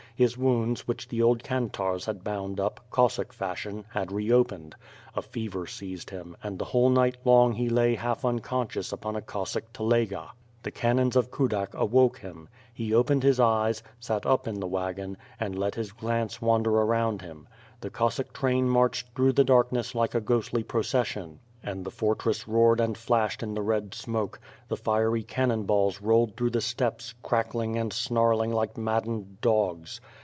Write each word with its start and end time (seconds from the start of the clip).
His 0.13 0.37
wounds 0.37 0.87
which 0.87 1.07
the 1.07 1.19
old 1.23 1.41
kantarz 1.43 2.05
had 2.05 2.23
bound. 2.23 2.59
up, 2.59 2.79
Cossack 2.91 3.33
fashion, 3.33 3.85
had 3.89 4.11
reopened; 4.11 4.75
a 5.15 5.21
fever 5.23 5.65
seized 5.65 6.11
him, 6.11 6.37
and 6.43 6.59
the 6.59 6.65
whole 6.65 6.91
night 6.91 7.17
long 7.25 7.53
he 7.53 7.69
lay 7.69 7.95
half 7.95 8.23
unconscious 8.23 8.91
upon 8.91 9.15
a 9.15 9.21
Cossack 9.23 9.73
tel 9.73 9.91
ega. 9.95 10.29
The 10.61 10.69
canons 10.69 11.15
of 11.15 11.31
Kudak 11.31 11.73
awoke 11.73 12.19
him. 12.19 12.49
He 12.71 12.93
opened 12.93 13.23
his 13.23 13.39
eyes, 13.39 13.81
set 13.99 14.27
up 14.27 14.47
in 14.47 14.59
the 14.59 14.67
wagon, 14.67 15.17
and 15.39 15.57
let 15.57 15.73
his 15.73 15.91
glance 15.91 16.39
wander 16.39 16.69
around 16.69 17.23
him. 17.23 17.47
The 17.79 17.89
Cossack 17.89 18.31
train 18.31 18.69
marched 18.69 19.15
through 19.15 19.31
the 19.33 19.43
darkness 19.43 19.95
like 19.95 20.13
a 20.13 20.21
ghostly 20.21 20.61
procession, 20.61 21.39
and 21.63 21.85
the 21.85 21.91
fortress 21.91 22.47
roared 22.47 22.79
and 22.79 22.97
flashed 22.97 23.43
in 23.43 23.53
the 23.53 23.61
led 23.61 23.93
smoke; 23.93 24.39
the 24.67 24.75
fiery 24.77 25.21
cannon 25.21 25.61
balls 25.63 26.01
rolled 26.01 26.35
through 26.35 26.49
the 26.49 26.59
steppes, 26.61 27.13
crackling 27.21 27.77
and 27.77 27.93
snarling 27.93 28.51
like 28.51 28.77
maddened 28.79 29.39
dogs. 29.41 30.01